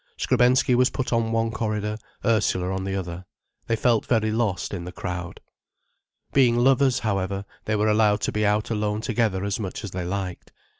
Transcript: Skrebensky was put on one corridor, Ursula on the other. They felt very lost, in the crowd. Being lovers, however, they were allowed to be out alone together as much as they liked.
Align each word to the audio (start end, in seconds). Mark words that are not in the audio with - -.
Skrebensky 0.17 0.73
was 0.73 0.89
put 0.89 1.13
on 1.13 1.31
one 1.31 1.51
corridor, 1.51 1.95
Ursula 2.25 2.73
on 2.73 2.85
the 2.85 2.95
other. 2.95 3.23
They 3.67 3.75
felt 3.75 4.07
very 4.07 4.31
lost, 4.31 4.73
in 4.73 4.83
the 4.83 4.91
crowd. 4.91 5.41
Being 6.33 6.57
lovers, 6.57 6.97
however, 7.05 7.45
they 7.65 7.75
were 7.75 7.87
allowed 7.87 8.21
to 8.21 8.31
be 8.31 8.43
out 8.43 8.71
alone 8.71 9.01
together 9.01 9.43
as 9.43 9.59
much 9.59 9.83
as 9.83 9.91
they 9.91 10.03
liked. 10.03 10.51